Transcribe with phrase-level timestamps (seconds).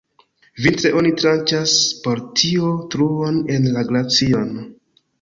[0.65, 1.75] Vintre oni tranĉas
[2.07, 4.55] por tio truon en la glacion.